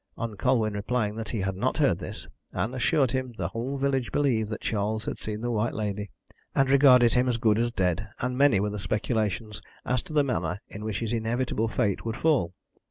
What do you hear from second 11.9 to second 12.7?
would fall.